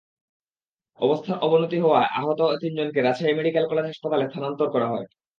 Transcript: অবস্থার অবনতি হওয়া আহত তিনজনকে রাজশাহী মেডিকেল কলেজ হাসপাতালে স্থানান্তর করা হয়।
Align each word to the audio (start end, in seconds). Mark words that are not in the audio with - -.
অবস্থার 0.99 1.37
অবনতি 1.39 1.77
হওয়া 1.79 2.01
আহত 2.19 2.39
তিনজনকে 2.61 2.99
রাজশাহী 3.01 3.33
মেডিকেল 3.35 3.65
কলেজ 3.67 3.85
হাসপাতালে 3.87 4.25
স্থানান্তর 4.29 4.67
করা 4.75 4.87
হয়। 4.87 5.05